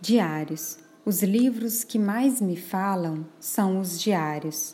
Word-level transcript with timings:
Diários. 0.00 0.78
Os 1.04 1.24
livros 1.24 1.82
que 1.82 1.98
mais 1.98 2.40
me 2.40 2.56
falam 2.56 3.26
são 3.40 3.80
os 3.80 4.00
diários. 4.00 4.72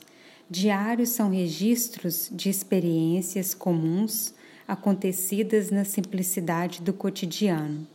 Diários 0.50 1.08
são 1.08 1.30
registros 1.30 2.28
de 2.30 2.50
experiências 2.50 3.54
comuns 3.54 4.34
acontecidas 4.68 5.70
na 5.70 5.82
simplicidade 5.82 6.82
do 6.82 6.92
cotidiano. 6.92 7.86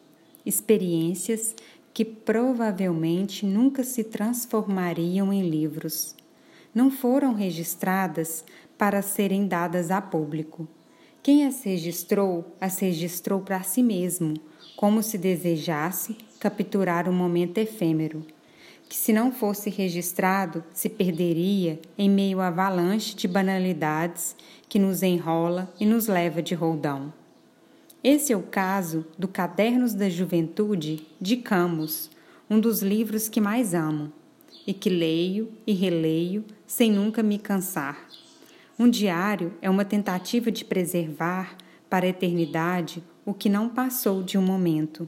Experiências 0.43 1.55
que 1.93 2.03
provavelmente 2.03 3.45
nunca 3.45 3.83
se 3.83 4.03
transformariam 4.03 5.31
em 5.31 5.47
livros. 5.47 6.15
Não 6.73 6.89
foram 6.89 7.35
registradas 7.35 8.43
para 8.75 9.03
serem 9.03 9.47
dadas 9.47 9.91
a 9.91 10.01
público. 10.01 10.67
Quem 11.21 11.45
as 11.45 11.61
registrou, 11.61 12.55
as 12.59 12.79
registrou 12.79 13.39
para 13.41 13.61
si 13.61 13.83
mesmo, 13.83 14.33
como 14.75 15.03
se 15.03 15.15
desejasse 15.15 16.17
capturar 16.39 17.09
um 17.09 17.13
momento 17.13 17.57
efêmero, 17.57 18.25
que 18.87 18.95
se 18.95 19.13
não 19.13 19.31
fosse 19.31 19.69
registrado 19.69 20.63
se 20.73 20.89
perderia 20.89 21.79
em 21.97 22.09
meio 22.09 22.39
à 22.39 22.47
avalanche 22.47 23.15
de 23.15 23.27
banalidades 23.27 24.35
que 24.67 24.79
nos 24.79 25.03
enrola 25.03 25.71
e 25.79 25.85
nos 25.85 26.07
leva 26.07 26.41
de 26.41 26.55
roldão. 26.55 27.13
Esse 28.03 28.31
é 28.31 28.37
o 28.37 28.41
caso 28.41 29.05
do 29.17 29.27
Cadernos 29.27 29.93
da 29.93 30.09
Juventude 30.09 31.05
de 31.19 31.37
Camus, 31.37 32.09
um 32.49 32.59
dos 32.59 32.81
livros 32.81 33.27
que 33.27 33.41
mais 33.41 33.73
amo 33.73 34.11
e 34.65 34.73
que 34.73 34.89
leio 34.89 35.51
e 35.67 35.73
releio 35.73 36.45
sem 36.65 36.91
nunca 36.91 37.21
me 37.21 37.37
cansar. 37.37 38.07
Um 38.77 38.89
diário 38.89 39.53
é 39.61 39.69
uma 39.69 39.83
tentativa 39.83 40.49
de 40.49 40.63
preservar 40.63 41.57
para 41.89 42.05
a 42.05 42.09
eternidade 42.09 43.03
o 43.25 43.33
que 43.33 43.49
não 43.49 43.67
passou 43.67 44.23
de 44.23 44.37
um 44.37 44.41
momento. 44.41 45.07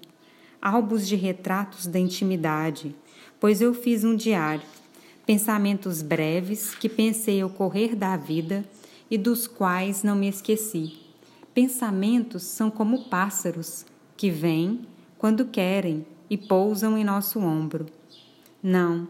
Álbuns 0.61 1.07
de 1.07 1.15
retratos 1.15 1.87
da 1.87 1.97
intimidade, 1.97 2.95
pois 3.39 3.61
eu 3.61 3.73
fiz 3.73 4.03
um 4.03 4.15
diário. 4.15 4.61
Pensamentos 5.25 6.01
breves 6.01 6.75
que 6.75 6.87
pensei 6.87 7.41
ao 7.41 7.49
correr 7.49 7.95
da 7.95 8.15
vida 8.15 8.63
e 9.09 9.17
dos 9.17 9.47
quais 9.47 10.03
não 10.03 10.15
me 10.15 10.29
esqueci. 10.29 10.99
Pensamentos 11.53 12.43
são 12.43 12.69
como 12.69 13.05
pássaros 13.05 13.85
que 14.15 14.29
vêm 14.29 14.81
quando 15.17 15.45
querem 15.45 16.05
e 16.29 16.37
pousam 16.37 16.97
em 16.97 17.03
nosso 17.03 17.39
ombro. 17.39 17.87
Não, 18.61 19.07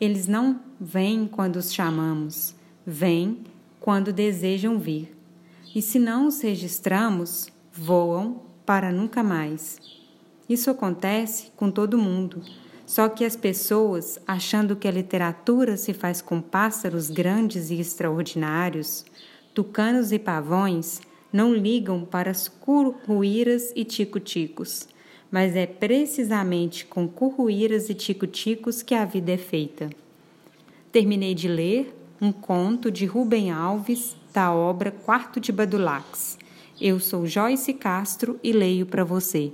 eles 0.00 0.26
não 0.26 0.60
vêm 0.80 1.26
quando 1.26 1.56
os 1.56 1.72
chamamos, 1.72 2.54
vêm 2.84 3.38
quando 3.78 4.12
desejam 4.12 4.78
vir. 4.78 5.16
E 5.74 5.80
se 5.80 5.98
não 5.98 6.26
os 6.26 6.40
registramos, 6.40 7.48
voam 7.72 8.42
para 8.66 8.90
nunca 8.90 9.22
mais. 9.22 9.97
Isso 10.48 10.70
acontece 10.70 11.52
com 11.56 11.70
todo 11.70 11.98
mundo, 11.98 12.42
só 12.86 13.08
que 13.08 13.24
as 13.24 13.36
pessoas, 13.36 14.18
achando 14.26 14.74
que 14.74 14.88
a 14.88 14.90
literatura 14.90 15.76
se 15.76 15.92
faz 15.92 16.22
com 16.22 16.40
pássaros 16.40 17.10
grandes 17.10 17.70
e 17.70 17.78
extraordinários, 17.78 19.04
tucanos 19.52 20.10
e 20.10 20.18
pavões, 20.18 21.00
não 21.32 21.52
ligam 21.52 22.04
para 22.04 22.30
as 22.30 22.48
curruíras 22.48 23.72
e 23.76 23.84
tico-ticos, 23.84 24.88
mas 25.30 25.54
é 25.54 25.66
precisamente 25.66 26.86
com 26.86 27.06
curruíras 27.06 27.90
e 27.90 27.94
tico-ticos 27.94 28.82
que 28.82 28.94
a 28.94 29.04
vida 29.04 29.32
é 29.32 29.36
feita. 29.36 29.90
Terminei 30.90 31.34
de 31.34 31.48
ler 31.48 31.94
um 32.20 32.32
conto 32.32 32.90
de 32.90 33.04
Rubem 33.04 33.50
Alves 33.50 34.16
da 34.32 34.52
obra 34.52 34.90
Quarto 34.90 35.38
de 35.38 35.52
Badulax 35.52 36.38
eu 36.80 37.00
sou 37.00 37.26
Joyce 37.26 37.74
Castro 37.74 38.38
e 38.40 38.52
leio 38.52 38.86
para 38.86 39.02
você. 39.02 39.50